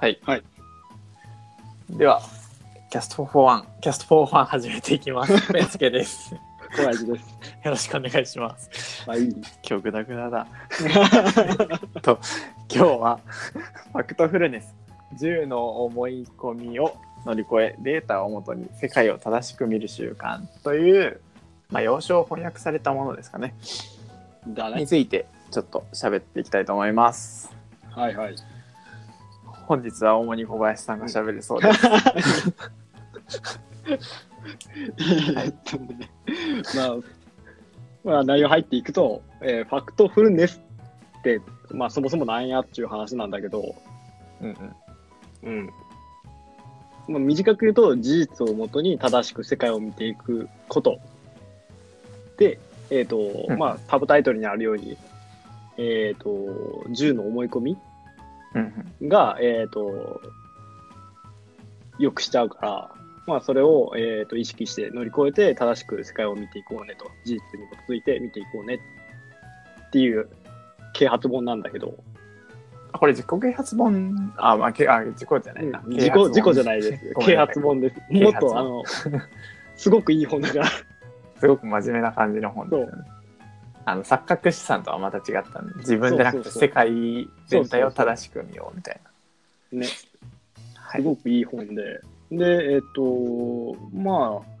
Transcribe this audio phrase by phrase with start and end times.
[0.00, 0.20] はい。
[0.24, 0.42] はい
[1.90, 2.20] では、
[2.88, 5.32] キャスト4-1、キャスト4-1始めていきます。
[5.52, 6.34] ペンスケです。
[6.34, 6.40] よ
[6.76, 7.24] 小林です。
[7.64, 9.08] ろしくお願いします。
[9.08, 9.24] はい。
[9.28, 10.46] 今日グダグダだ。
[12.02, 12.20] と、
[12.72, 13.20] 今日は、
[13.92, 14.72] ファクトフルネス、
[15.18, 16.94] 10の思い込みを
[17.24, 21.20] 乗り越え、データをもとに世界を正しく見る習慣という、
[21.70, 23.56] まあ、要所を翻訳されたものですかね。
[24.46, 24.82] だね。
[24.82, 27.52] について、ちょっと喋っていきたいと思います。
[27.90, 28.36] はいはい。
[29.68, 31.86] 本日は主に小林さんが喋るそうです。
[35.36, 36.10] えっとね、
[36.74, 36.96] まあ、
[38.02, 40.62] まあ、内容入っていくと、えーファクトフルネス
[41.18, 43.74] って、まあ、そもそもなんやっていう話なんだけど、
[44.40, 44.56] うん
[45.42, 45.70] うんうん。
[47.06, 50.98] まあ、短く言うと、事実をもとに正しく世界を見ていくこと。
[52.38, 54.96] で、えっ、と、うんまあ、サブタイトルにあるように、
[55.76, 56.30] えっ、と、
[56.88, 57.76] 10の思い込み
[59.02, 60.20] が、えっ、と、
[61.98, 62.90] よくしちゃうから、
[63.26, 68.80] まあ、それを、えー、と意識して乗り越えて、正しく世界を見ていこうねと、事実に基づいて見ていこうね
[69.88, 70.28] っていう
[70.94, 71.94] 啓発本なんだけど、
[72.92, 74.32] あこれ自己啓発本？
[74.38, 75.82] あ、まあ、けあ自己じゃないな。
[75.86, 77.14] 自己自己じゃないです。
[77.20, 78.00] 啓発本です。
[78.10, 78.82] もっと、あの、
[79.76, 80.66] すごくいい本だから。
[81.38, 83.04] すごく真面目な感じの本ですよね。
[83.88, 89.00] あの錯覚資産とはまた違ったんで自分でなくて世界全体を正しく見ようみたい
[89.72, 89.78] な。
[89.80, 89.86] ね、
[90.74, 91.00] はい。
[91.00, 92.00] すごくいい本で。
[92.30, 94.58] で、えっ、と、まあ、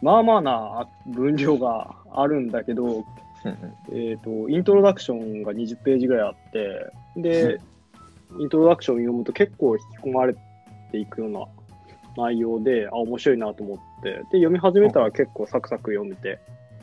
[0.00, 3.02] まあまあな分量があるんだけど、うん
[3.90, 3.98] うん。
[3.98, 7.58] えっ、と、イントロダクションが20ページぐらいあって、で、
[8.38, 10.34] イントロダクション読むと結構引き込まれ
[10.92, 16.38] ていくような内容で、あ、面白いなと思って、で、読み始めたら結構サクサク読めて、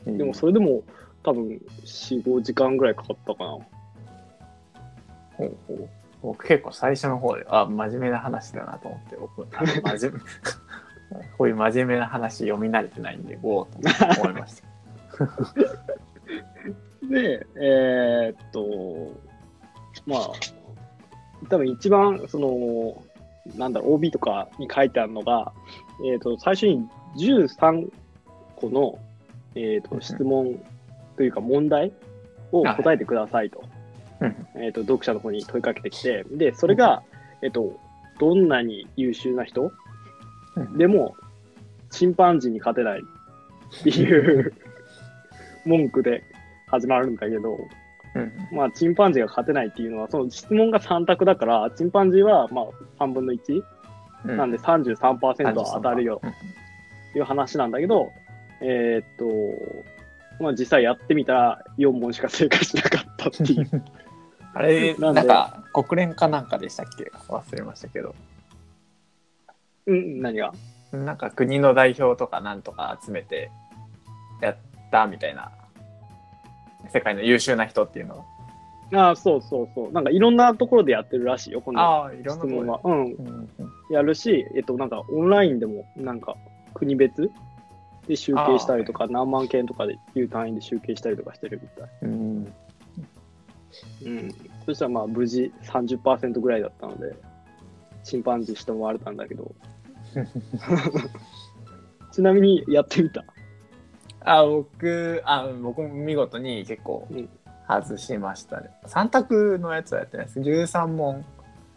[0.05, 0.83] でもそれでも
[1.23, 3.49] 多分4、5時間ぐらいかかったかな。
[3.49, 5.89] ほうほう
[6.21, 10.19] 僕結構最初の方であ真面目な話だなと思って僕真面目
[11.37, 13.79] こういう真面目な話読み慣れてないんでおおと
[14.21, 14.67] 思いました。
[17.09, 19.11] で、えーっと、
[20.05, 20.31] まあ、
[21.49, 23.03] 多分一番、その、
[23.57, 25.51] なんだろう、OB とかに書いてあるのが、
[26.05, 27.89] えーっと、最初に13
[28.55, 28.99] 個の、
[29.55, 30.63] えーっと、質問
[31.17, 31.91] というか問題
[32.51, 33.63] を答えてくださいと、
[34.21, 34.47] うん。
[34.55, 37.03] えーっと、読者の方に問いかけてきて、で、それが、
[37.41, 37.79] えーっと、
[38.19, 39.71] どんなに優秀な人
[40.55, 40.77] うん。
[40.77, 41.15] でも、
[41.89, 44.53] チンパンジーに勝てないっていう
[45.65, 46.23] 文句で
[46.67, 47.57] 始まるんだけど、
[48.13, 48.31] うん。
[48.51, 53.63] まあ、チンパンジーが勝てないっていうのは、その質問が3択だから、チンパンジーはまあ3分の1、
[54.25, 54.37] うん。
[54.37, 56.29] なんで33%は当たるようん。
[56.29, 56.33] っ
[57.13, 58.11] ていう話なんだけど、
[58.61, 59.25] えーっと、
[60.41, 63.83] まあ実際やってみたら4問しか正解しなかったっていう。
[64.53, 65.15] あれなで。
[65.15, 67.11] なんんか国連かなんかでしたっけ？
[67.29, 68.15] 忘れましたけど。
[69.87, 70.53] うん、何が？
[70.91, 73.49] なんか国の代表とかなんとか集めて
[74.41, 74.57] やっ
[74.91, 75.51] たみたいな。
[76.89, 78.25] 世界の優秀な人っていうの
[78.93, 79.91] ああ、そうそうそう。
[79.91, 82.81] なんかいろんなところでやってるらしいよ、この質問は。
[82.83, 83.71] うん、うんうん。
[83.89, 86.35] やるし、えっと、なんかオンラインでも、なんか
[86.73, 87.31] 国別
[88.07, 91.89] で集計したりとか、何万件とかでいう単位で集計したりとかしてるみたい。
[92.03, 92.53] うん
[94.03, 94.35] うん。
[94.65, 97.15] そしたらまあ無事30%ぐらいだったので、
[98.03, 99.53] チンパンジーしてもられたんだけど。
[102.11, 103.23] ちなみにやってみた。
[104.23, 107.29] あ僕あ僕も見事に結構うん
[107.67, 111.25] 外しましたね、3択のやつはやってないです13問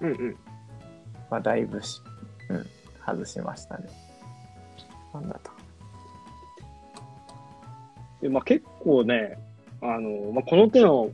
[0.00, 0.36] うんうん。
[1.30, 2.00] はだいぶし、
[2.48, 2.66] うん、
[3.06, 3.88] 外しましたね
[5.12, 5.56] なんだったか
[8.24, 9.38] でまあ、結構ね、
[9.82, 11.10] あのまあ、この手の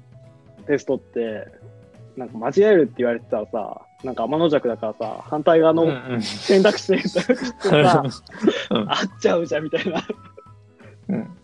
[0.68, 1.48] テストって、
[2.16, 8.04] なんか間違えるって言われてたらさ、なんか天の弱だからさ、反対側の選択肢でさ、
[8.70, 8.88] うん。
[8.88, 10.06] 合っちゃうじゃんみたいな、
[11.08, 11.36] うん。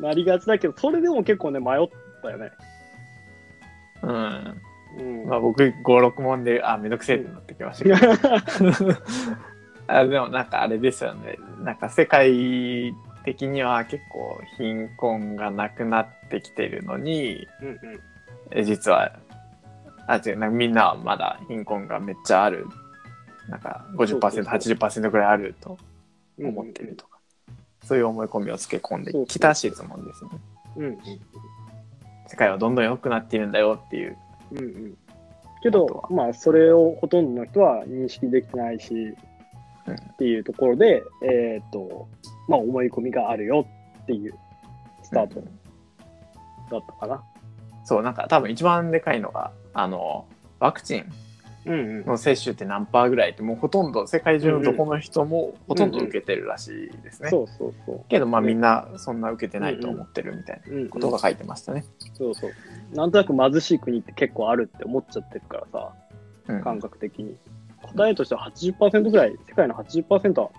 [0.00, 1.88] なりがちだけど、それでも結構ね、迷っ
[2.20, 2.50] たよね。
[4.02, 4.62] うん。
[4.98, 5.28] うん。
[5.28, 8.92] まあ僕56問であめんどくせえってなってきましたけど。
[9.86, 11.38] あでもなんかあれですよね。
[11.62, 12.92] なんか世界
[13.24, 17.78] 的には結構貧困がなくなってきてるのにうんうん。
[18.50, 19.12] え実は
[20.06, 22.66] あ違うなんかみんなはまだ貧困がめっちゃある。
[23.48, 24.30] なんかそうそうそう。
[24.30, 25.78] 50%80% ぐらいあると
[26.38, 27.18] うん思ってるとか、
[27.84, 30.30] そういう思い込みをつけ込んできた質問ですね。
[30.76, 30.98] うんうん。
[32.26, 34.16] 世界はどんどん良くなっているんだよっていう。
[34.52, 34.98] うんうん。
[35.62, 38.94] けどまあ、それをほとんどの人は認識できてないし、
[39.86, 39.94] うん。
[39.94, 42.08] っていうところで、えっ、と、
[42.48, 43.66] まあ、思い込みがあるよ
[44.02, 44.34] っていう
[45.02, 45.42] スタート
[46.70, 47.22] だったかな。
[47.84, 50.26] そうなんか多分一番でかいのがあの
[50.58, 51.12] ワクチン。
[51.66, 57.30] の接種って何パーぐらいってもうほとんど世界中のどこの人もほとんど受けてるらしいですね。
[57.30, 58.04] そうそうそう。
[58.08, 61.84] けどまあみんなそんな受けてないと思ってるみたいなことが書いてましたね。
[62.12, 62.50] そうそう。
[62.94, 65.92] なんとなく貧しい国って結構あるって思っちゃってるからさ、
[66.48, 67.36] うん感覚的に。
[67.82, 70.50] 答えとしては80%ぐらい、世界の80%は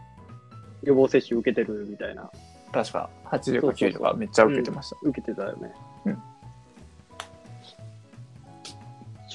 [0.86, 2.30] 予防接種受けてるみたいな、
[2.72, 4.98] 確か80か90とかめっちゃ受けてました。
[5.02, 5.72] 受けてたよね。
[6.06, 6.22] うん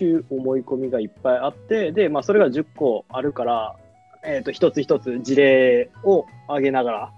[0.01, 3.77] ちゅう思い込みがいっぱいあって、で、まあ、それが10個あるから、
[4.25, 7.13] えっ、と、一つ一つ事例を挙げながら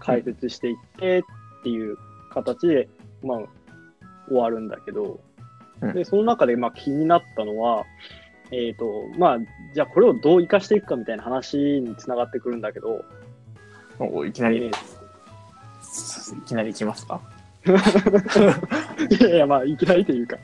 [0.00, 1.22] 解説していってっ
[1.62, 1.96] ていう
[2.30, 2.88] 形で、
[3.22, 3.38] まあ、
[4.26, 5.20] 終わるんだけど、
[5.82, 7.84] うんで、その中で、まあ、気になったのは、
[8.50, 9.38] えっ、と、まあ、
[9.72, 13.04] じゃあこれをどう活かしていくかみたいな話につながってくるんだけど、
[13.98, 17.20] おいきなり、えいきなりいきますか？
[17.64, 17.64] ー
[19.26, 20.36] いやいや、まあ、いきなりというか、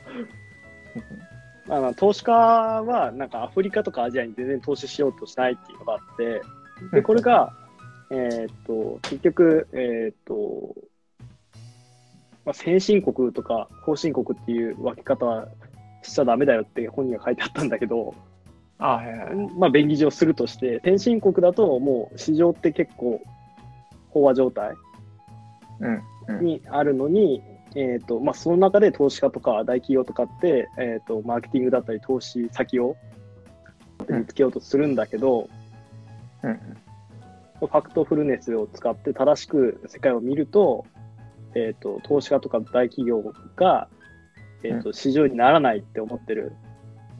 [1.67, 6.41] まあまあ、投資家は、なんかアフリカとかアジアに全然投資しようとしないっていうのがあって、
[6.91, 7.53] で、これが、
[8.09, 10.75] えーっと、結局、えーっと、
[12.43, 15.47] まあ、先進国とか後進国っていう分け方は
[16.01, 18.15] しちゃダメだよって本には書いてあったんだけど、
[18.79, 19.35] あはいはい。
[19.57, 23.21] まあ、便宜上するとして、先進国だともう市場って結構
[24.13, 24.75] 飽和状態。
[26.41, 27.41] にあるのに、
[27.75, 32.95] えーとまあ、その中で投資家とか大企業とかって、えー、とマーケティングだったり投資先を
[34.09, 35.49] 見つけようとするんだけど、
[36.43, 36.59] うん。
[37.59, 40.85] ファクトフルネスを使って正しく世界を見ると,、
[41.53, 43.21] えー、と投資家とか大企業
[43.55, 43.87] が、
[44.63, 46.53] えー、と市場にならないって思ってる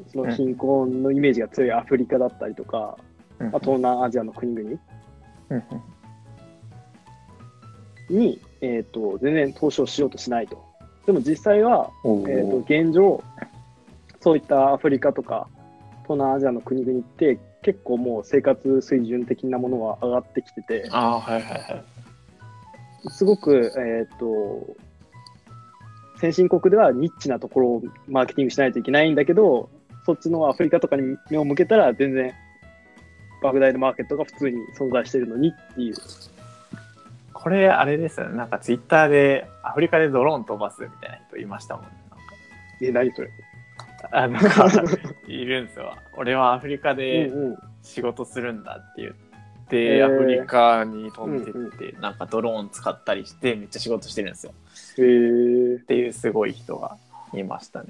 [0.08, 2.98] その貧困のイメージが強いアフリカだったりとか、
[3.40, 3.52] うん。
[3.52, 4.80] まあ、東南アジアの国々
[5.52, 5.64] うん。
[8.12, 10.64] に、えー、と全然投資をしようとしないと。
[11.06, 13.24] でも実際はおえー、とー現状、
[14.20, 15.48] そういったアフリカとか
[16.04, 21.84] 東南アジアの国々って結構もう生活水準的なものは上がってきてて、あーはいはいはい。
[23.10, 24.76] すごく、えー、と
[26.20, 29.70] 先進国ではニッチなところをマーケティングしないといけないんだけど、
[30.06, 32.32] そっちのアフリカとかに目を向けたら全然
[33.42, 35.96] 莫大なマーケットが普通に存在してるのにっていう。
[37.42, 38.38] これあれですよね。
[38.38, 41.92] なんかツイッターでアフリカでドローン飛ばすみたいな人いましたもんね。
[42.10, 42.26] なんか
[42.82, 43.30] え、何それ？
[44.12, 44.68] あなんか
[45.28, 45.96] いるんですよ。
[46.18, 49.14] 俺はアフリカでうんうん仕事するんだって言っ
[49.68, 54.54] て、へーアフリカに飛んでうんって、なんかドローン使ったりしてめっちゃ仕事してるんですよ。
[54.98, 56.98] へーっていうすごい人が
[57.34, 57.90] いましたね。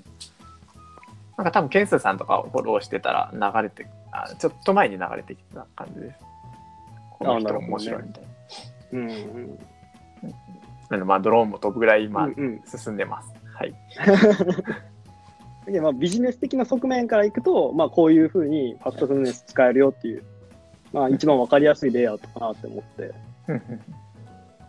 [1.38, 6.20] なんか多分ケンスーさんとかをフォローしてたら流れてあちょっと前に流れてきてた感じです。
[7.20, 8.31] この人面白いみたいな。
[8.92, 9.60] うんうん
[10.90, 13.34] なのでまあドローンも飛ぶぐらい今うんうん進んでます。
[13.54, 13.74] はい。
[15.66, 20.24] でまあ、ビジネス的な側面からいくと、まあ、こういうふうにファクトフルネス使えるよっていう、
[20.92, 23.14] まあ、一番わかりやすいレイアウトかなって思って、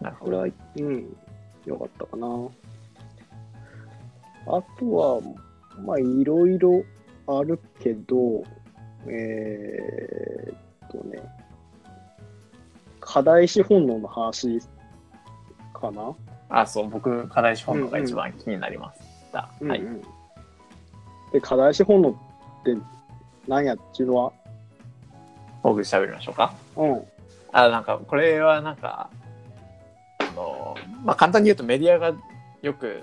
[0.02, 0.36] なるほど。
[0.38, 1.16] これは、うん、
[1.64, 2.26] よかったかな。
[4.46, 5.20] あとは、
[5.84, 6.84] まあ、いろいろ
[7.26, 8.44] あるけど、
[9.06, 10.54] えー
[10.86, 11.22] っとね、
[13.12, 14.58] 課題資本論の話
[15.74, 16.14] かな？
[16.48, 19.00] あ、そう、僕、課題資本のが一番気になりまし
[19.30, 19.50] た。
[19.60, 19.80] はい。
[19.80, 20.02] うんうん
[21.32, 22.16] で、課題資本論っ
[22.64, 22.76] て
[23.48, 24.32] 何やっていうのは、
[25.62, 26.54] 僕喋りましょうか。
[26.76, 27.02] うん、
[27.52, 29.10] あ、なんか、これはなんか、
[30.18, 32.12] あの、まあ、簡単に言うとメディアが
[32.62, 33.02] よく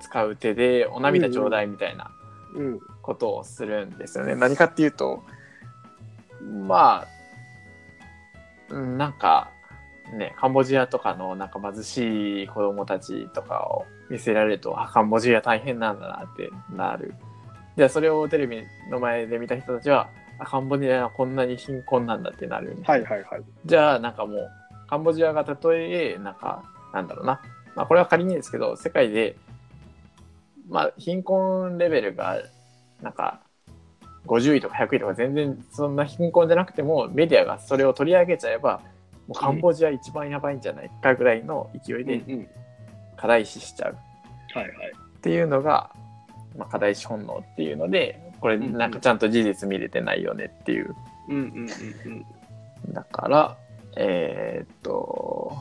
[0.00, 2.10] 使う手で、お涙ちょうだいみたいな
[2.54, 4.34] うん、ことをするんですよね。
[4.34, 5.22] 何かっていうと、
[6.66, 7.17] まあ、うん
[8.70, 9.50] なんか、
[10.16, 17.14] ね、カンボジアとかのなんか貧しい子供たちとかを見せられると、あ、カンボジア大変なんだなってなる。
[17.76, 20.08] じゃあそれをテレビの前で見た人たちは、
[20.38, 23.42] あカンボジアはこんなに貧困なんだってなるみたいなはいはいはい。
[23.66, 24.50] じゃあなんかもう
[24.88, 27.40] カンボジアがたとえなんかなんだろうな、
[27.74, 29.36] まあ、これは仮にですけど世界で
[30.68, 32.40] まあ貧困レベルが
[33.02, 33.40] なんか
[34.28, 38.80] 50位とか100位とか全然そんな貧困じゃなくてもメディアがそれを取り上げちゃえば
[39.26, 42.22] もうカンボジア一番やばいんじゃないかぐらいの勢いで
[43.16, 43.96] 課題視しちゃう
[44.54, 44.92] はいはい。
[45.18, 45.90] っていうのが、
[46.56, 50.94] まあ、課題視本能っていうのでこれなんかちゃんと事実見れてないよねっていう
[51.28, 52.26] うんうんうん
[52.86, 52.92] うん。
[52.92, 53.56] だから、
[53.96, 55.56] えーっと、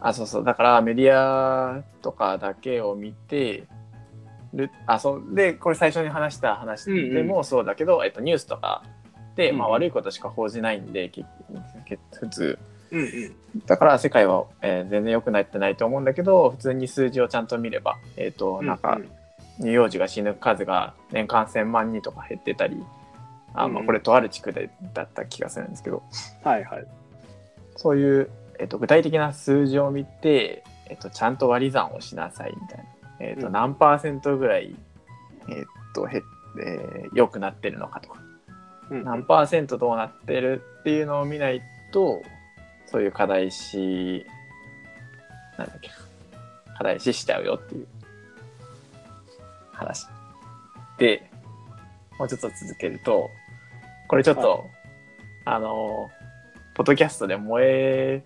[0.00, 3.64] あ、そうそう、だからメディアとかだけを見て
[4.56, 8.82] る、あ、そう、で、これ最初に話した話でもそうだけど、えっと、ニュースとか
[9.36, 9.72] で、まあ、うん。
[9.74, 11.10] 悪いことしか報じないんで、
[12.18, 12.58] 普通。
[12.90, 13.34] うんうん。
[13.66, 18.98] だから世界は、えー全然良くなってないと思うんだけど、普通に数字をちゃんと見れば、えーっと、なんか、
[19.58, 22.82] 乳幼児が死ぬ数が年間1000万人とか減ってたり
[23.54, 23.86] あ、まあ、うん。
[23.86, 26.02] これとある地区でだった気がするんですけど、
[26.44, 26.86] はいはい。
[27.76, 32.84] そういう、えっと、具体的な数字を見て、えっと、ちゃんと割り算をしなさいみたいな、
[33.20, 33.52] えっとうん。
[33.52, 34.74] 何パーセントぐらい、
[35.48, 36.22] えっとへ
[36.60, 38.10] えー良くなってるのかと。
[38.10, 38.20] か
[38.90, 39.04] うん。
[39.04, 42.22] 何パーセントどうなってるっていうのを見ないと
[42.86, 44.24] そういう課題視
[45.58, 45.90] なんだっけ
[46.76, 47.86] 課題視しちゃうよっていう
[49.72, 50.06] 話。
[50.98, 51.30] で
[52.18, 53.30] もうちょっと続けると
[54.08, 54.64] これちょっと、
[55.44, 56.10] あの
[56.74, 58.24] ポッドキャストで燃え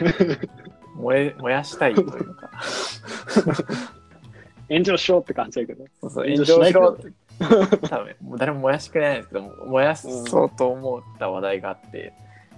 [0.96, 2.50] 燃え燃やしたいというか
[4.68, 5.84] 炎上しようって感じだけど。
[6.00, 7.12] そうそう炎炎上しろって
[7.88, 12.12] 多分もう誰も燃やしてくれないんですけど燃やそうと思った話題があって、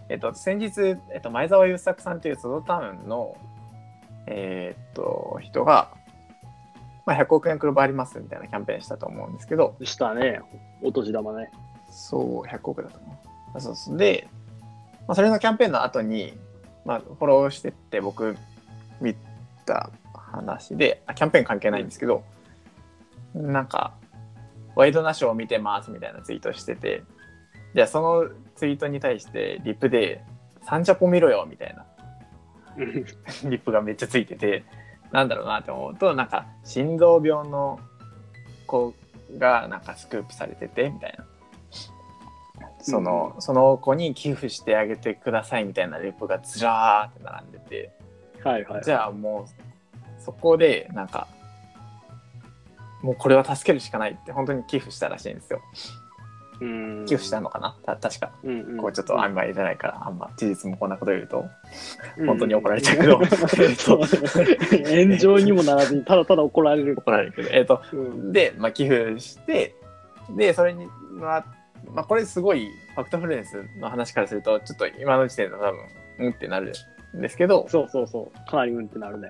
[0.08, 0.80] えっと、先日、
[1.12, 3.36] えっと、前澤友作さんというソドタウンの、
[4.26, 5.88] えーっと人が、
[7.06, 10.40] まあ、100億円配りますみたいなキャンペーンしたと思うんですけどしたね。
[10.82, 11.50] お年玉ね。
[11.90, 13.04] そう100億だったか
[13.54, 14.28] なそうそうで、
[15.06, 16.36] まあ、それのキャンペーンの後に、
[16.84, 18.36] まあ、フォローしてって僕
[19.00, 19.14] 見
[19.64, 19.90] た
[20.34, 22.24] 話であキャンペーン関係ないんですけど、
[23.34, 23.94] なんか
[24.74, 27.02] ワイドナショーを見てますみたいなツイートしてて
[27.74, 30.24] じゃあそのツイートに対してリップで
[30.62, 31.84] 「サンジャポ見ろよ」みたいな
[32.76, 33.04] うん。
[33.50, 34.64] リップがめっちゃついてて
[35.12, 37.78] なんだろうなって思うとなんか心臓病の
[38.66, 38.94] 子
[39.38, 41.24] がなんかスクープされててみたいな。
[42.80, 47.90] その,、その子に寄付してあげてくださいみたいなリップがずらーって並んでて
[48.42, 48.82] はいはい。
[48.84, 49.73] じゃあもう
[50.24, 51.26] そこでなんか
[53.02, 55.60] もうこれは助けるしかないって本当に寄付したらしいんですよ。
[56.60, 57.04] うん。
[57.04, 57.76] 寄付したのかな？
[57.84, 58.30] た確か。
[58.44, 58.76] うんうん。
[58.78, 61.44] こうちょっと曖昧じゃないからあんま事実もこんなこと言うと
[62.16, 62.26] うん。
[62.26, 64.00] 本当に怒られちゃうけど、えっと
[64.88, 66.94] 炎上にもならずにただただ怒られる。
[66.96, 67.48] 怒られるけど。
[67.50, 68.32] えっ、とうん。
[68.32, 69.74] で、まあ、寄付して
[70.36, 71.44] でそれにまあ、
[71.92, 75.74] まあ、これすごいファクトフルネスの話からするとちょっと今の時点で多分
[76.20, 76.72] うんってなる
[77.14, 77.66] んですけど。
[77.68, 78.50] そうそうそう。
[78.50, 79.28] かなりうんってなるね。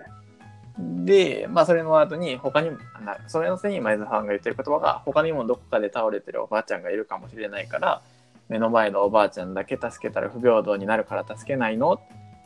[0.78, 8.02] で、まあ、それの後に他にもなそれのせいに前澤さんが言ってる言葉が他にもどこかで倒れてるおばあちゃんがいるかもしれないから
[8.48, 12.00] 目の前のおばあちゃんだけ助けたら不平等になるから助けないの？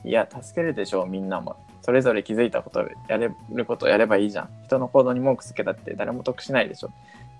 [0.04, 1.56] いや助けるでしょうみんなも。
[1.80, 4.50] それぞれ気づいたことをやれることをやればいいじゃん。
[4.66, 6.90] 人の行動に文句つけたって誰も得しないでしょ。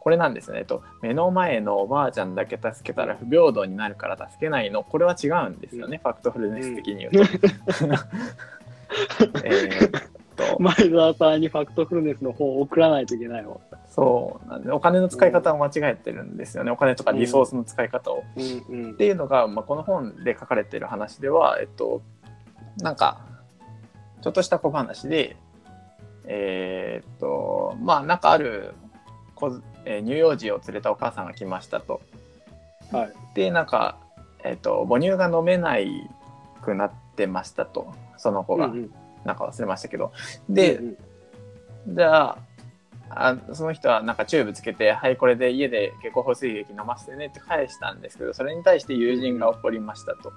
[0.00, 4.82] これなんですね、えっと、目の前のおばあちゃんだけ助けたら不平等になるから助けないの？
[4.82, 7.18] これは違うんですよね、ファクトフルネス的に言うと。
[9.44, 10.02] えーっ
[10.38, 10.56] と。
[10.62, 13.56] 前澤さんにファクトフルネスの方を送らないといけないわ。
[13.90, 18.22] そうなんでお金の使い方を間違えてるんですよね、お金とかリソースの使い方を。
[18.36, 22.00] うんうんっていうのが、まあ、この本で書かれてる話では、えっと、
[22.78, 23.18] なんか
[24.22, 25.36] ちょっとした小話で
[26.26, 28.74] えーっとまあなんかある
[29.34, 32.00] 子、えー乳幼児を連れたお母さんが来ましたと。
[32.92, 33.12] はい。
[33.34, 33.98] でなんか、
[34.44, 36.08] えっと母乳が飲めない
[36.62, 37.92] くなってましたと。
[38.16, 38.90] その子が、うんうん
[39.28, 40.12] なんか忘れましたけど。
[40.48, 40.96] で、うん。
[41.94, 42.38] じゃあ
[43.10, 50.32] あその人はなんかチューブつけて「はいこれで家で経口補水液飲ませてね」って返したんですけどそれに対して友人が怒りましたと。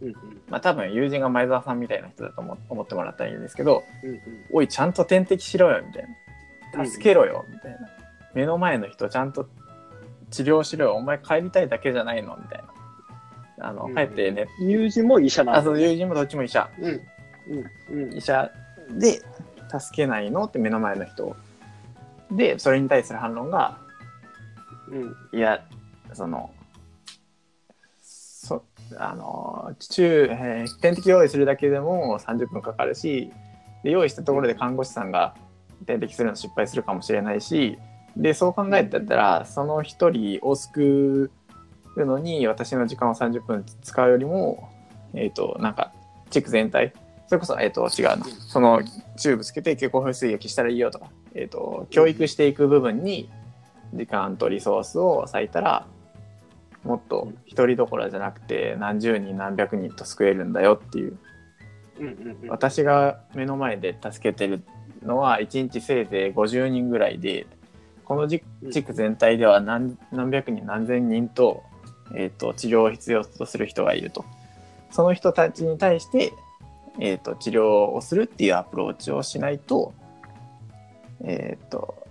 [0.00, 0.14] うんうん。
[0.48, 4.20] まあ多分友人が前澤さんみたいな人だと思思ってもらったらいいんですけどうんうん
[4.52, 6.04] 「おいちゃんと点滴しろよ」みたい
[6.74, 7.78] な「助けろよ」みたいな
[8.32, 9.46] 「目の前の人ちゃんと
[10.30, 12.64] 治療しろよお前帰りたいだけじゃないの」みたいな。
[13.62, 16.70] あのうん帰ってね、友人も医者なんだあそう友人もどっちも医者。
[16.78, 17.02] うんうんうん
[18.16, 18.50] 医者
[18.90, 19.22] で
[19.78, 20.44] 助けないの？
[20.44, 21.26] って目の前の人。
[21.26, 21.36] を
[22.30, 23.78] でそれに対する反論が
[24.90, 25.38] うん。
[25.38, 25.64] いや
[26.12, 26.50] その
[28.02, 28.64] そ
[28.96, 33.30] あの中、えー点滴用意するだけでも30分かかるし
[33.84, 35.34] で用意したところで看護師さんが
[35.86, 37.78] 点滴するの失敗するかもしれないし
[38.16, 41.30] でそう考えてたらその一人を救
[41.96, 44.68] うのに私の時間を30分使うよりも
[45.14, 45.92] えっ、となんか
[46.30, 46.92] 地区全体
[47.30, 48.24] それこそ、えー、と違うな。
[48.48, 48.82] その
[49.16, 53.30] チューブつけて経口補水液したらいいよとか、えー、と教育していく部分に
[53.94, 55.86] 時間とリソースを割いたら
[56.82, 61.18] もっと一人どころじゃなくて何十人何百人と救えるんだよっていう。
[62.00, 62.48] うんうんうん。
[62.48, 64.64] 私が目の前で助けてる
[65.04, 67.46] のは1日せいぜい50人ぐらいで
[68.04, 71.62] この地地区全体では何何百人何千人と,、
[72.12, 74.24] えー、と治療を必要とする人がいると。
[74.90, 76.32] その人たちに対して、
[77.00, 79.92] えー、と治療をするっていうアプローチをしないと,、
[81.24, 82.06] えー、と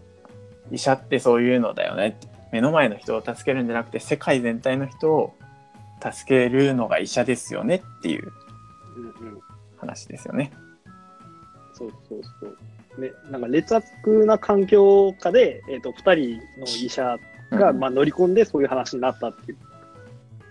[0.72, 5.34] 医者ってそういうのだよねって目の前の人を助けるんじゃなくて世界全体の人を
[6.02, 8.32] 助けるのが医者ですよねっていう
[8.98, 9.42] うんうん
[9.80, 10.52] 話ですよね。
[11.74, 13.02] そうそうそう。
[13.02, 17.18] ね、なんか劣悪な環境下で、えっ、と、二人の医者
[17.52, 19.58] が、うんまあ、乗り込んでそういう話になったっていう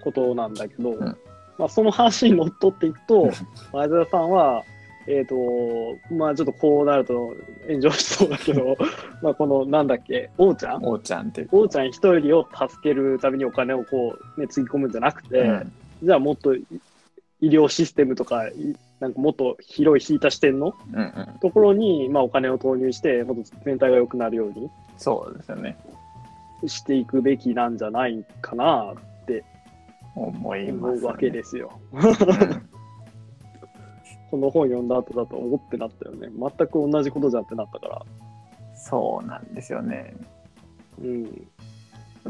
[0.02, 1.18] ことなんだけど、ん
[1.58, 3.30] まあ、その話にのっとっていくと、
[3.72, 4.64] 前澤さんは、
[5.08, 7.34] えっ、と、まあちょっとこうなると
[7.66, 8.76] 炎上しそうだけど、
[9.22, 10.84] まあこのなんだっけ、王ちゃん？
[10.84, 11.48] 王ちゃんっていう。
[11.50, 15.72] 王ちゃん一人を助けるためにお金をこう、ね、つぎ込むんじゃなくて、うん。
[16.02, 16.64] じゃあもっとい
[17.40, 20.74] 医療システムとか、いなんかもっと広い引いた視点の
[21.40, 25.76] ところに、まあ、お金を投入して、もっと全体が良くなるようにそうですよね。
[26.66, 28.94] していくべきなんじゃないかな
[30.24, 31.78] 思います、思うわけですよ。
[31.92, 32.68] うん
[34.30, 36.28] この本読んだ後だと思ってなったよね。
[36.28, 38.02] 全く同じことじゃんってなったから。
[38.74, 40.14] そうなんですよね
[41.02, 41.48] うん。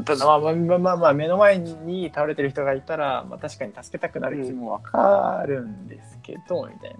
[0.03, 6.95] ただまあまあまあまあまあ目の前に倒れてる人がいたら、まあ、確かに助けたくなる気もわかるんですけど、みたい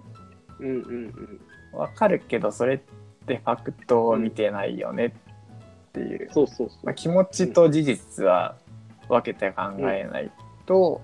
[0.60, 1.40] うんうん
[1.72, 1.94] うん。
[1.94, 2.78] かるけどそれっ
[3.26, 5.12] てファクトを見てないよねっ
[5.92, 8.56] ていう、そうそうそまあ、気持ちと事実は
[9.08, 10.30] 分けて考えない
[10.70, 11.00] と、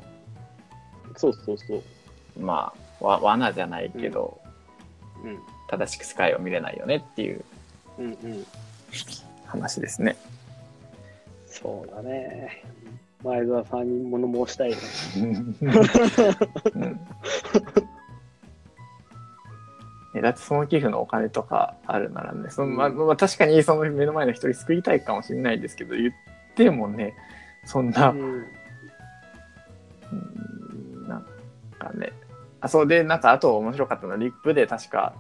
[1.13, 1.19] う。
[1.19, 1.83] そうそうそう。
[2.39, 4.41] まあわ罠じゃないけど、
[5.25, 5.39] うん。
[5.69, 7.45] 正しく世界を見れないよねっていう
[7.99, 8.47] うんうん。
[9.45, 10.17] 話ですね。
[11.49, 12.63] そうだね。
[13.25, 14.77] 前澤さんに物申したいね。
[15.17, 17.01] うん
[20.15, 26.13] えだってその寄付のお金とかあるならねその、まあまあ、確かにその目の前の人に救いたいかもしれないですけど言っ
[26.55, 27.15] てもね
[27.67, 28.15] そんな、
[31.77, 32.13] かね
[32.61, 35.15] あそうでなんかあと面白かったのはリップで確か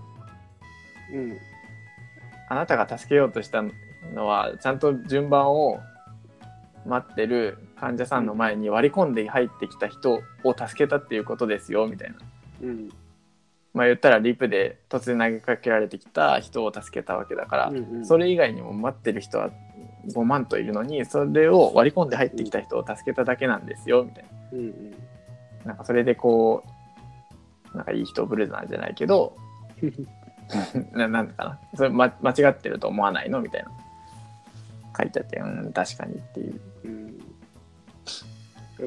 [1.13, 1.39] うん。
[2.49, 3.63] あなたが助けようとした
[4.15, 5.81] のはちゃんと順番を
[6.87, 12.17] 待ってる患者さんの前に割り込んで入ってきた人を助けたっていうことですよみたいな。
[12.63, 12.89] うん。
[13.75, 19.51] まあ言ったらリプで突然投げかけられてきた人を助けたわけだから、うんうんそれ以外にも待ってる人は
[20.15, 24.95] 5万といるのにそれを割り込んで入ってきた人を助けただけなんですよみたいうんうん。
[25.67, 26.63] ななんかそれでこ
[27.75, 29.37] うなんかいい人ぶるなんじゃないけど
[30.93, 31.59] ななんかな。
[31.76, 33.41] それ、ま、間違ってると思わないの？
[33.41, 33.71] みたいな。
[34.99, 36.61] 書いてあってうん確かにっていう。
[36.85, 37.19] うん。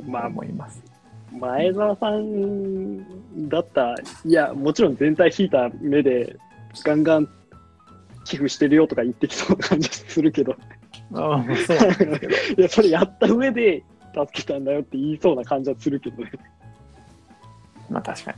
[0.07, 0.81] まあ、思います。
[1.31, 6.35] 前澤さんだったら、いや、もちろん全体引いた目で、
[6.83, 7.29] ガンガン
[8.23, 10.55] 寄付してるよとか言ってきそうな感じするけど、
[11.13, 11.77] ああそう
[12.57, 13.83] い や、それやった上で
[14.15, 16.31] 助けたんだよって言いそうな感じはするけどね。
[17.89, 18.35] まあ確か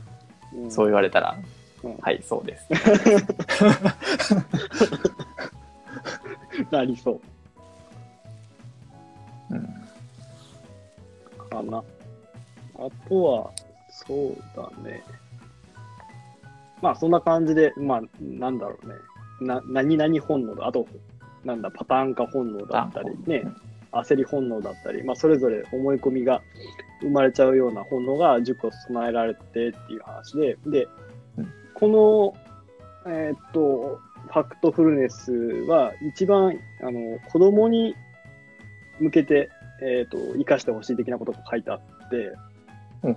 [0.54, 1.36] うんにそう言われたら、
[1.82, 2.68] うんはいそうです。
[6.70, 7.20] なりそう
[9.50, 9.82] うん
[11.52, 11.78] かな。
[11.78, 13.50] あとは、
[13.90, 15.02] そうだね。
[16.80, 18.94] まあ、そんな感じで、まあ、なんだろうね。
[19.40, 20.66] な、何々本能だ。
[20.66, 20.86] あと、
[21.44, 23.44] なんだ、パターン化本能だったり、ね、
[23.92, 26.42] 焦り本能だったり、まあ、それぞれ思い込みが
[27.00, 30.88] 生まれちゃうような本能が10個備えられてっていう話で、で
[31.36, 32.34] うん、こ
[33.04, 37.94] の、えーっと、ファクトフルネスは一番、あの、子供に
[39.00, 39.50] 向けて、
[39.82, 42.32] えーっと、生かしてほしい的なことが書いてあって、
[43.02, 43.16] うん。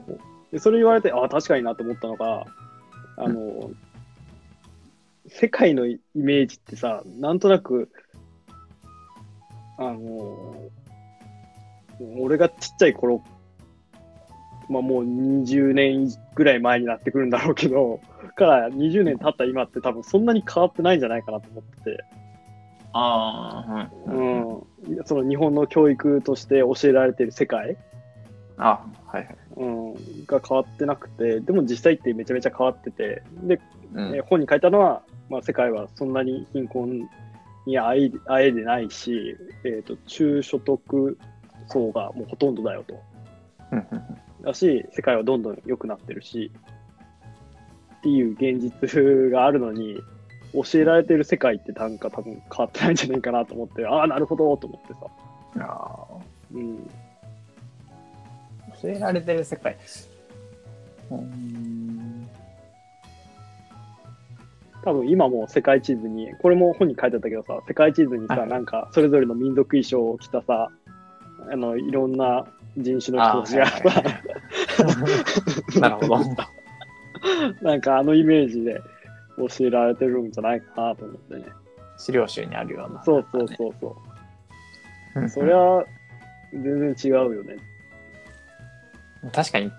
[0.51, 2.45] でそれ言われて、ああ、確かになと思ったのが、
[3.17, 3.71] あの、
[5.27, 7.89] 世界のイメージってさ、なんとなく、
[9.77, 10.55] あの、
[12.19, 13.23] 俺がちっちゃい頃、
[14.69, 17.99] まあもう20年ぐらい前になってくるんだろうけど、
[18.35, 22.03] から20年経った今って多分そんなに変わってないんじゃないかなと思ってて、
[22.93, 24.55] ああ、うん。
[24.55, 27.77] うん、その日本の教育として教えられてる世界、
[28.57, 29.37] あはいはい。
[29.57, 29.93] うん、
[30.25, 33.59] が変わってなくて、でも実際ってめちゃめちゃ変わってて、で、
[33.93, 34.15] うん。
[34.15, 37.09] えー本に書いたのは、まあ、世界はそんなに貧困
[37.65, 41.17] にあえあえでないし、えー、と中所得
[41.67, 43.01] 層がもうほとんどだよと。
[44.43, 46.51] だし、世界はどんどん良くなってるし、
[47.97, 49.99] っていう現実があるのに、
[50.53, 54.99] 教えられてる世界ってなんか多分変わってないんじゃないかなと思って、ああ、なるほどと思ってさ。
[55.55, 56.05] うんあ
[56.53, 56.75] うん。
[56.75, 56.77] ー
[58.81, 59.77] 教えられてる世界。
[61.11, 62.29] うん。
[64.85, 70.69] 多分今もう世界地図に、これも本に書いてあったけどさ、世界地図にさ、はいなんかそれぞれの民族衣装を着たさ、
[71.51, 72.45] あの、いろんな
[72.77, 74.03] 人種の人たちがさ、
[75.81, 76.19] なるほど。
[77.63, 78.79] なんかあのイメージで
[79.37, 81.45] 教えられてるんじゃないかなと思ってね。
[81.97, 83.03] 資料集にあるような。
[83.03, 83.95] そうそうそうそ
[85.15, 85.19] う。
[85.19, 85.83] うんそりゃ、
[86.53, 87.55] 全然違うよね。
[89.33, 89.71] 確かに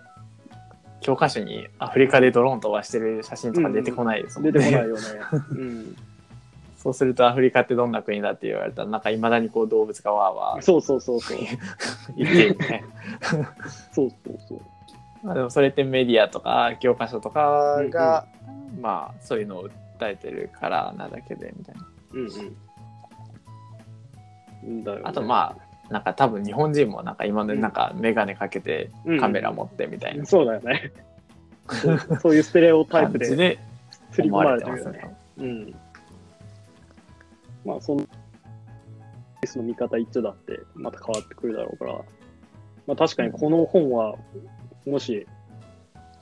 [1.07, 4.53] 教科書にアフリカでドローン飛ばしてる写真とか出てこないですもんね。
[4.53, 5.03] 出てこないよね。
[5.51, 5.97] うん。
[6.77, 11.39] そうするとアフリカってどんな国だって言われたらなんかいまだにこう動物がわーわーそうそうそうそう。
[12.17, 12.85] 言ってるね。
[13.93, 14.61] そうそうそう。
[15.23, 18.27] まあでもそれってメディアとか教科書とかが、
[18.81, 19.69] まあそういうのを
[20.01, 21.87] 訴えてるからなだけでみたいな。
[22.15, 22.29] うん
[24.65, 24.83] うん。
[24.83, 30.93] だよねあとまあなんか多分日本人もなんか今までなんか眼鏡かけてうんカメラ持ってみたいなそうだよね。
[32.23, 33.59] そういうステレオタイプで感じで
[34.11, 35.17] 刷り込まれてるよねね。。
[35.39, 35.75] うん。
[37.65, 38.07] まあ、その、
[39.45, 41.93] の見方一丁だってまた変わってくるだろうから、
[42.87, 44.17] まあ確かにこの本は、
[44.87, 45.27] もし、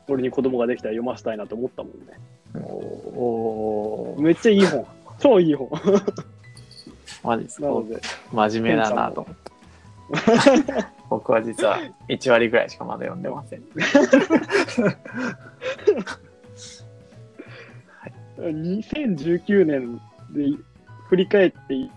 [0.09, 2.19] 俺に子供ができたら読ませたいなと思ったもんね。
[2.55, 4.87] おおーめっちゃいい本。
[5.19, 5.69] 超いい本。
[7.23, 7.67] マジですか？
[8.33, 9.53] 真面目だなと思って。
[11.09, 13.63] 僕は実は1割ぐらいしかまだ読んでません。
[18.39, 20.59] 2019年で
[21.09, 21.91] 振り返っていっ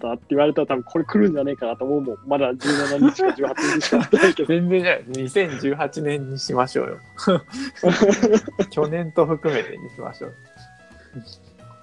[0.00, 2.16] たって言われたら多分これ来るんじゃねえかなと思うもん。
[2.26, 4.48] まだ17日か18日しかないけど。
[4.48, 5.04] 全然じゃない。
[5.04, 6.98] 2018年にしましょうよ。
[8.70, 10.34] 去年と含めてにしましょう。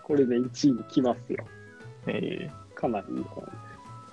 [0.03, 1.43] これで1位に来ますよ。
[2.08, 3.43] えかなりいい本。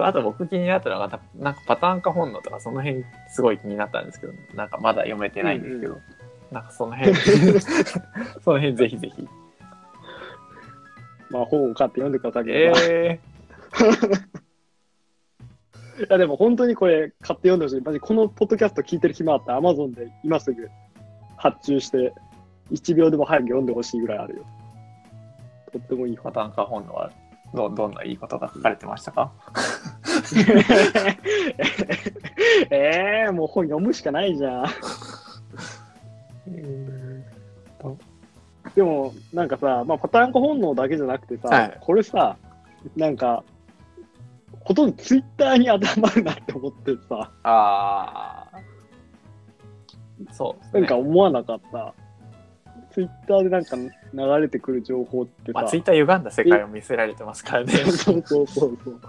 [0.02, 6.00] ーあと僕気になったのが、なんかパターン化本能とかその辺すごい気になったんですけど、なんかまだ読めてないんですけど、うん
[6.52, 9.26] なんかその辺、その辺ぜひぜひ。
[11.30, 13.18] まあ本を買って読んでくださいえ
[15.98, 17.80] いやでも本当にこれ買って読んでほしい。
[17.80, 20.68] マジこのポッドキャスト聞いてる暇あったら Amazon で今すぐ
[21.38, 22.12] 発注して
[22.70, 24.44] 1秒でも早く読んでほしいぐらいあるよ。
[25.72, 26.30] とってもいいパ。
[26.32, 27.10] ターン化本能は
[27.54, 29.32] どどんないいことが書かれてましたか？
[32.70, 34.66] えー、もう本読むしかないじゃん。
[38.74, 42.36] でも、なんかさ、まあ、パターン化本能だけじゃなくてさ、はいこれさ、
[42.96, 43.44] なんか、
[44.60, 48.58] ほとんどツイッターに当てはまるなって思ってさ、ああ。
[50.32, 50.80] そうね。
[50.80, 51.94] なんか思わなかった。
[52.92, 57.72] ツイッターでなんか流れてくる情報ってさ、まあ、ツイッター歪んだ世界を見せられてますからね。
[57.90, 59.00] そうそうそうそう。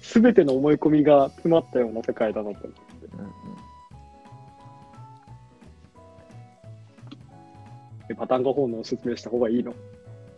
[0.00, 2.68] すべての思い込みが詰まったような世界だなと思って。
[3.12, 3.30] うんうん
[8.08, 9.74] でパターン化本能を説明した方がいいの？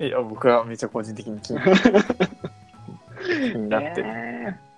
[0.00, 1.60] いや、僕はめっちゃ個人的に気に
[3.52, 4.04] 気になってる。
[4.08, 4.68] えー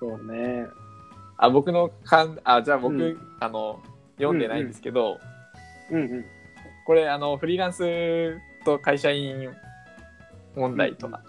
[0.00, 0.66] そうね。
[1.36, 3.80] あ、僕のかん、あ、じゃあ僕、うんあの、
[4.16, 5.18] 読んでないんですけど、
[5.90, 6.24] うんうん。
[6.84, 9.50] これ、あの、フリーランスと会社員
[10.56, 11.22] 問題とか、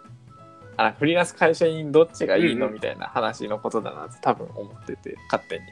[0.78, 5.64] あ、フリーランス会社員どっちがいいの、うんうんみたいな話のことだなって多分思ってて、勝手に。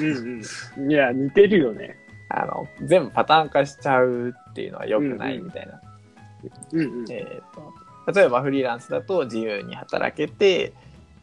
[0.00, 0.42] うん
[0.80, 0.90] うん。
[0.90, 1.96] いや、似てるよね。
[2.28, 5.80] あの、全部パターン化しちゃうっていうのは良くないみたいな。
[6.72, 7.04] うんうん。
[7.10, 7.72] えー、と
[8.12, 10.72] 例えばフリーランスだと自由に働けて、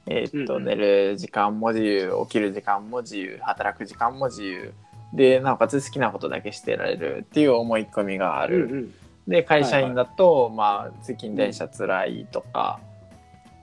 [0.06, 4.74] えーとうんうん寝る時間も自由起きる時間も自由働く時間も自由
[5.14, 8.94] でなおかつ好きなことだけしてられるっていう思い込みがある、うんうん。
[9.28, 12.80] で会社員だと、まあ通勤電車つらいとか、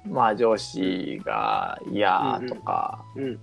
[0.09, 3.39] まあ上司が嫌とか、うん。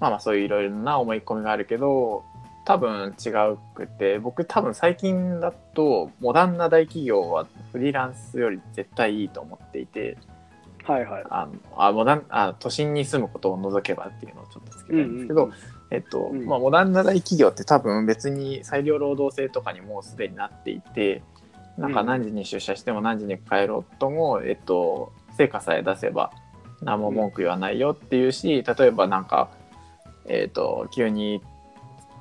[0.00, 2.24] まあまあそういういろいろな思い込みがあるけど
[2.64, 10.16] 多分違うくて僕多分最近だとモダンな大企業はフリーランスより絶対いいと思っていて
[10.84, 11.24] はいはい。
[11.30, 15.50] あのあモダンあ都心に住むことを除けばっていうのをちょっとつけたいんですけど、
[15.90, 16.46] えっとうん。
[16.46, 21.22] まあ、モダンな大企業って多分別に裁量労働制とかにもうすでになっていて
[21.78, 26.32] なんか何時に出社しても何時に帰ろうとも、えっと、成果さえ出せば
[26.82, 29.50] 何も文句言わないよっていうし例えばなんか、
[30.26, 31.40] えっと、急に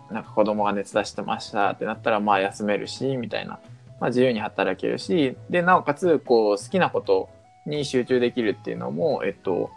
[0.09, 3.59] なんか子供が熱出してましたってなったらまあ休めるしみたいな、
[3.99, 5.37] まあ、自由に働けるし。
[5.49, 7.29] でなおかつこう好きなこと
[7.65, 9.69] に集中できるっていうのも、えっと、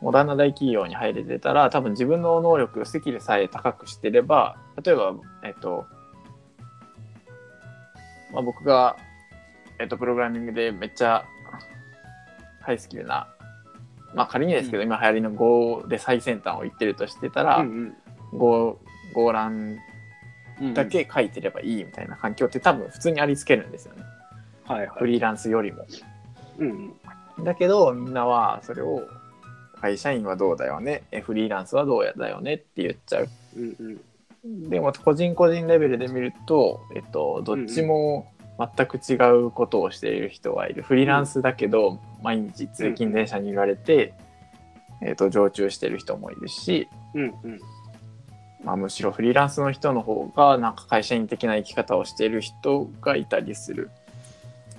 [0.00, 5.86] モダンな大企業に入れてたら多分自分の能力スキルさえ高くしてれば例えば、えっと
[8.32, 8.96] まあ、僕が、
[9.78, 11.24] えっと、プログラミングでめっちゃ
[12.60, 13.28] ハイスキルな、
[14.14, 17.94] まあ、仮にですけど、今流行りの Go で最先端を言ってるとしてたら、うん
[18.32, 18.38] うん。
[18.38, 18.80] Go,
[19.14, 19.78] Go ラン
[20.60, 24.02] うんだけ書いてればいいみたいな環境って多分普通にありつけるんですよね。
[24.64, 24.90] はいはい。
[24.98, 25.86] フリーランスよりも。
[26.58, 26.94] うん
[27.44, 29.06] だけどみんなはそれを
[29.80, 31.04] 会社員はどうだよね？
[31.12, 33.28] えフリーランスはどうやだよねって言っちゃう。
[33.56, 34.00] うん
[34.44, 34.70] うん。
[34.70, 40.82] でも個人個人レベルで見ると、えっと、どっちも全く違うことをしている人がいる。
[40.82, 44.14] フリーランスだけど毎日通勤電車に揺られて、
[45.02, 47.60] えっと、常駐してる人もいるし、うんうん。
[48.64, 53.90] まあ、むしろフリーランスの人の方がなんか会社員的な生き方をしている人がいたりする。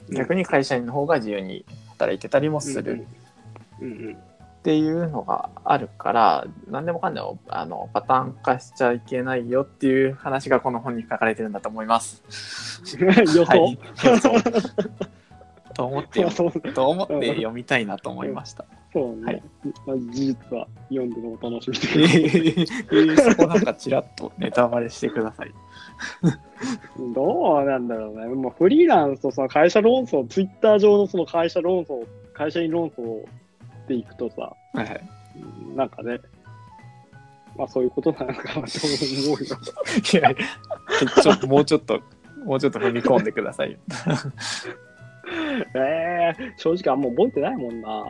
[0.09, 1.65] 逆に会社員の方が自由に
[1.97, 3.07] 働いてたりもする。
[3.79, 12.21] っていうのがあるから何でもかんでもあのパターン化しちゃいけないよっていう話がこの本に書かれてるんだと思います。
[12.99, 13.79] 予想、はい、
[15.73, 16.25] と思って
[16.73, 18.65] と思って読みたいなと思いました。
[18.91, 19.43] そうね、はい
[19.85, 25.53] まあ、事実は読んでのお楽しみえでーそこなんかちらっとネタバレしてください。
[27.13, 28.25] どうなんだろうね。
[28.27, 33.23] もうフリーランスとその会社論争、ツイッター上のその会社論争、会社員論争
[33.87, 35.01] でいくとさ、はいはい、
[35.75, 36.19] なんかね、
[37.57, 39.57] まあそういうことなのかなと思うよ。
[40.13, 40.33] いや
[41.21, 42.01] ちょっともうちょっと
[42.43, 43.77] もうちょっと踏み込んでくださいよ。
[45.75, 48.03] ええ正直あんま覚えてないもんな。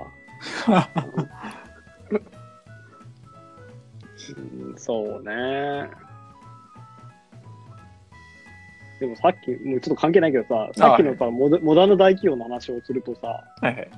[4.37, 5.89] うんそうね。
[8.99, 13.89] でもさっき、もうちょっと関係ないけどさ、さっきのさ、モダモダンな大企業の話をするとさ、はいはい、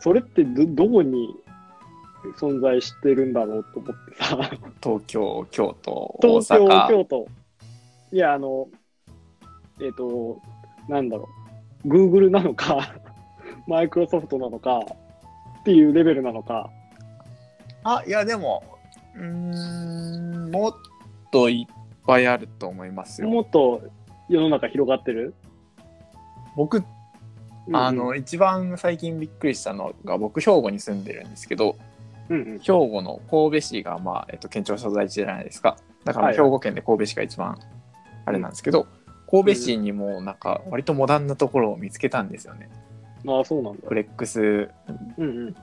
[0.00, 1.34] それってどどこに
[2.38, 4.50] 存在してるんだろうと思ってさ、
[4.82, 6.88] 東京京都大東京、阪。
[6.88, 7.28] 京都。
[8.12, 8.68] いや、あの、
[9.80, 10.40] えっ、と、
[10.88, 11.28] なんだろ
[11.84, 12.94] う、Google なのか、
[13.66, 14.80] マイクロソフトなのか
[15.60, 16.70] っていうレベルなのか、
[17.82, 18.62] あいやでも
[19.14, 20.74] うーんもっ
[21.30, 21.74] といっ
[22.06, 23.28] ぱいあると思いますよ。
[23.28, 23.82] もっと
[24.28, 25.34] 世の中広がってる、
[26.56, 26.82] 僕
[27.66, 31.76] うんあの、一番最近びっくりしたのが僕兵庫に住んでるんですけど
[32.28, 35.76] うんうん、兵庫の神戸市が、まあえっと、県庁所在地じゃないですか。
[36.04, 37.58] だからはい兵庫県で神戸市が一番
[38.24, 38.86] あれなんですけど、
[39.30, 42.70] 神戸市にもなんか割とモダンなところを見つけたんですよね。
[43.26, 43.80] ああ、そうなんだ。
[43.86, 43.94] フ。
[43.94, 44.70] レックス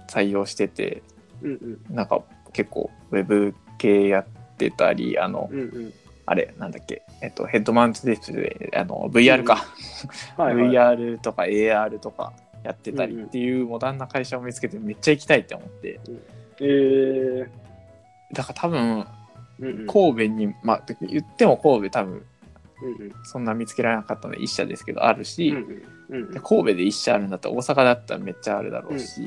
[0.07, 1.01] 採用してて
[1.41, 1.51] うん
[1.89, 1.95] うん。
[1.95, 2.21] なんか
[2.53, 4.25] 結構ウェブ系やっ
[4.57, 5.93] てたりあのうんうん。
[6.25, 9.65] あれなんだっけ、えっと、ヘッドマウントディスプレイあの VR か、
[10.37, 10.69] はい、はい。
[10.69, 15.99] VR とか AR とかやってたりっていうモダンな会社を見つけてめっちゃ行きたいって思って。
[16.59, 17.47] えー、
[18.33, 19.05] だから多分
[19.59, 19.87] うんうん。
[19.87, 22.25] 神戸にまあ言っても神戸多分
[23.23, 26.23] そんな見つけられなかったので一社ですけどあるし、うんうん。
[26.23, 29.21] うんで神戸で一社あるんだったら大阪だったらめっちゃあるだろうし、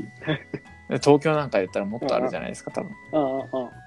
[0.91, 2.91] で東京なんか言ったらもっとあるじゃないですか多分。
[3.13, 3.84] ああ、ああ。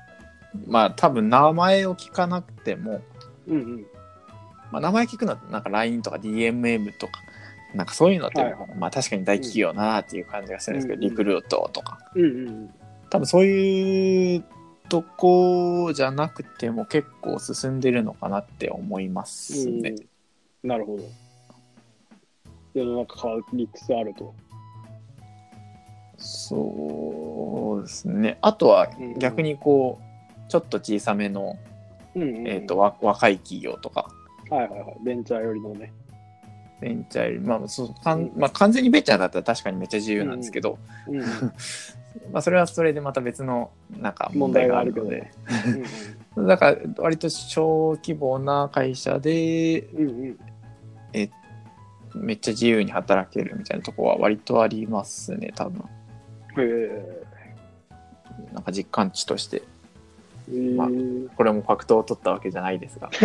[0.65, 3.01] まあ多分名前を聞かなくても、
[3.47, 3.85] うんうん。
[4.71, 7.13] まあ、名前聞くのってなんか LINE とか DMM とか
[7.73, 12.69] なんかそういうのって、はいはいまあ確かに大企業だなっていう感じがするんですけど、うんうんリクルートとかうんうん。
[13.09, 14.43] 多分そういう
[14.89, 19.95] とこじゃなくても結構進んでるのかなって思いますね。
[20.63, 21.03] うん、なるほど。
[22.73, 24.33] 世の中変わりつつあると。
[26.17, 28.37] そうですね。
[28.41, 30.06] あとは逆にこう
[30.47, 31.57] ちょっと小さめの、
[32.15, 34.09] うんうん、えー、とわ若い企業とか。
[34.49, 34.97] はいはいはい。
[35.03, 35.91] ベンチャーよりのね。
[36.79, 41.23] ベンチャーより、まあそうかんうんまあ、完全にベンチャーだったら確かにめっちゃ自由なんですけど、うんうん、
[42.31, 45.31] まあ、それはそれでまた別のなんか問問題題があるので
[46.35, 50.37] うん だから割と小規模な会社でうんうん。
[52.13, 55.83] めっちゃ自由に働けるみたいなとこは割とありますね多分。
[56.55, 56.63] うん。
[56.63, 57.23] へえ。
[58.53, 59.57] なんか実感値として。
[59.57, 59.76] えー
[60.49, 60.87] まあ
[61.35, 63.09] これもファクトを取ったわけじゃないですが。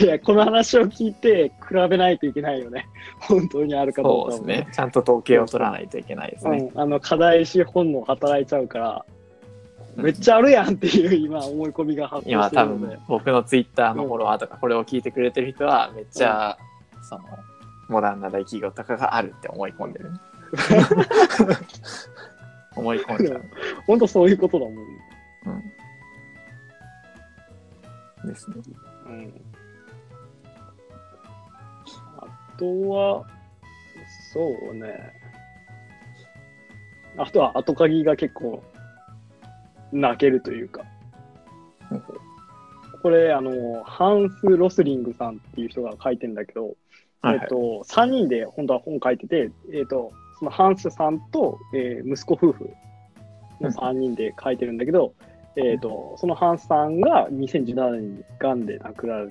[0.00, 2.88] いや、この話を聞いて比べないといけないよね。
[3.20, 4.68] 本当にあるかどうかをそうですね。
[4.72, 9.04] ちゃんと統計を取らないといけないですね、うん、あの課題資本能働いちゃうから、
[9.96, 12.96] めっちゃあるやんっていう今思い込みが発生今多してるので。
[12.96, 16.56] 分僕のツイッターのフォロワーとかこれを聞いてくれてる人はめっちゃ
[17.02, 17.24] その
[17.88, 20.10] モダンな大企業とかがあるって思い込んでる。
[22.76, 23.42] 思い込んじゃう、
[23.86, 24.74] 本当そういうことだもん。
[28.22, 28.56] うん、ですね。
[29.06, 29.32] うん、
[32.18, 32.26] あ
[32.58, 33.26] とは、
[34.32, 34.40] そ
[34.72, 35.12] うね。
[37.16, 38.62] あとは後鍵が結構
[39.92, 40.84] 泣けるというか。
[43.02, 46.76] これ、あの、ハンス・ロスリングさんっていう人が書いてんだけど、
[47.22, 52.70] はいえっと、3人で本当は本書いてて、えっと、そのハンスさんと、えー息子夫婦
[53.60, 55.14] の3人で書いてるんだけど、
[55.58, 59.30] えっと、そのハンスさんが2017年に癌んで亡くなられ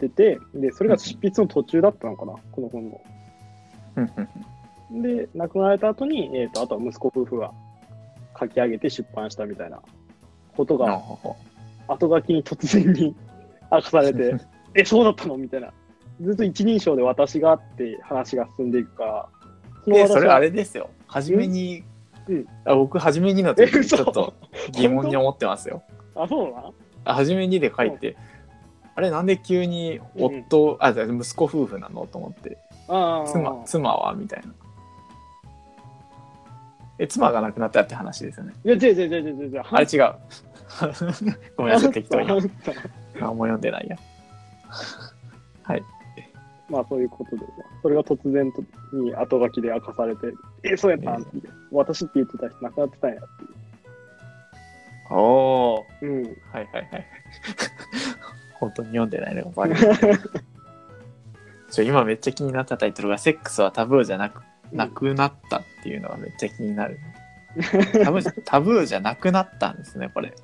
[0.00, 3.00] てて、で、それが執筆の途中だったのかな、この本の。
[5.02, 7.52] で、亡くなられた後に、えっと、あとは息子夫婦が
[8.38, 9.80] 書き上げて出版したみたいな
[10.56, 11.02] ことが、
[11.88, 13.14] 後書きに突然に
[13.70, 14.34] 明かされて、
[14.74, 15.36] え、そうだったの？
[15.36, 15.72] みたいな。
[16.20, 19.28] ずっと一人称で私があって話が進んでいくから、
[19.84, 21.82] そそれあれですよ初めに、
[22.28, 24.34] うんあ僕初めにの時えち嘘ょっと
[24.72, 25.82] 疑問に思ってますよ
[26.16, 26.70] あ、そうな
[27.04, 28.16] あ初めにで書いて、
[28.94, 32.56] あれなんで急に夫、あじゃあ息子夫婦なのと思って
[32.88, 33.26] ああ。
[33.26, 34.54] 妻妻はみたいな。
[36.98, 38.54] え、妻が亡くなったって話ですよね。
[38.64, 39.62] いや、違う違う違う違う違う。
[39.68, 40.14] あれ違う。
[41.56, 42.26] ごめんなさい、適当に。
[42.26, 43.96] 何も読んでないや。
[45.64, 45.82] はい。
[46.68, 47.42] まあそういうことで、
[47.82, 48.62] それが突然と
[48.96, 50.32] に後書きで明かされて、
[50.62, 53.26] え、そうやったんって、私って言ってた人亡くなってたんやって
[55.10, 55.86] おお。
[56.02, 56.12] いう。
[56.12, 56.24] うん。
[56.24, 57.06] はいはいはい。
[58.54, 59.78] 本当に読んでないのがバレる。
[61.70, 66.98] ちょ今めっちゃ気になったタイトルが「セックスはタブーじゃなくなくなった」っていうのがめっちゃ気になる。
[68.04, 70.34] タブーじゃ タブーじゃなくなったんですねこれ。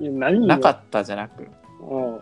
[0.00, 1.46] いや、何なかったじゃなく。
[1.80, 2.20] うん。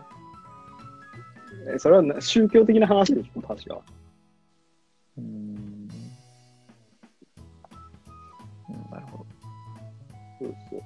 [1.73, 3.79] え、それはな宗教的な話でしょ、確か。
[10.39, 10.79] そうそう。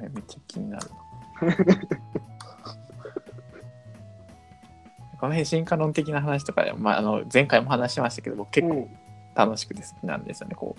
[0.00, 0.96] ねめっちゃ気になるな。
[5.18, 8.88] この辺進化論的な話とかで、まあ、あの前回も話しましたけど僕結構
[9.34, 10.54] 楽しくて好きなんですよね。
[10.54, 10.76] こ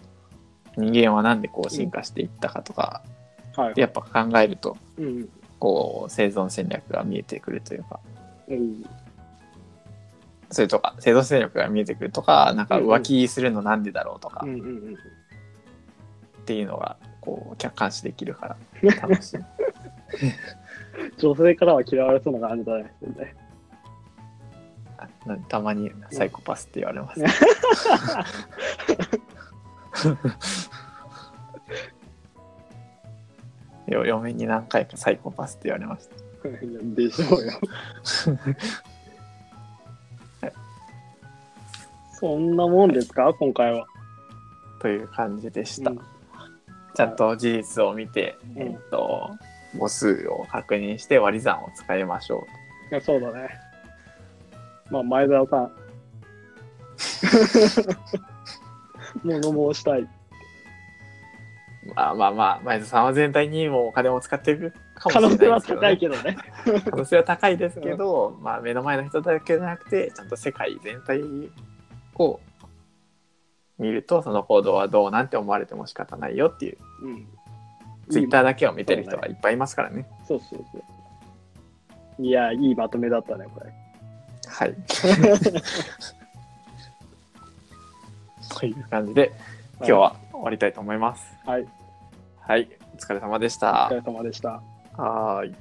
[0.78, 3.02] う人間はなんでこう進化していったかとか、
[3.58, 3.74] うん、はい。
[3.74, 5.30] でやっぱ考えるとうん。
[5.60, 8.00] こう生存戦略が見えてくるというか
[8.48, 8.84] うん。
[10.52, 14.98] それとか生存戦略が見えてくるとかなんか浮気するのなんでだろうとかうんうんうん。
[16.48, 18.56] っていうのがこう客観視できるから
[19.02, 19.40] 楽しい。
[21.18, 22.84] 女性からは嫌われそうな感じだね。
[23.18, 23.36] ね
[24.98, 27.22] あなたまにサイコパスって言われます。
[33.92, 36.16] よ嫁に何回かサイコパスって言われました。
[36.96, 37.52] でしょうよ。
[42.14, 43.34] そんなもんですか？
[43.34, 43.86] 今回は。
[44.80, 45.92] という感じでした。
[45.92, 46.17] うん
[46.98, 49.30] ちゃんと事実を見て、うんえっと、
[49.74, 52.48] 母数を確認して割り算を使いましょ
[52.92, 53.50] いやそうだね。
[54.90, 55.72] まあ、前澤さん。
[59.24, 60.02] 物申したい。
[60.02, 60.10] う。
[61.94, 66.18] まあまあまあ、前田さんは全体にもお金を使ってるかもしれ可能性ないですけど、ね。
[66.18, 66.82] は高いけどね。
[66.90, 71.22] 可能性は高いですけど、まあ目の前の人だけじゃなくてちゃんと世界全体
[72.16, 72.40] を
[73.78, 77.28] 見るとその行動はどうなんて思われても仕方ないよっていううん。
[78.10, 80.08] ツイッターだけを見てる人がいっぱいいますからね。
[80.28, 80.78] そうそうそ
[82.20, 82.24] う。
[82.24, 83.72] いや、いいまとめだったね、これ。
[84.48, 84.74] はい。
[88.50, 89.32] という感じで
[89.78, 91.38] 今日は終わりたいと思います。
[91.46, 91.68] はい。
[92.40, 93.96] はい、お疲れ様でしおた疲。
[93.96, 94.62] れ様でした。
[94.96, 95.56] はーい。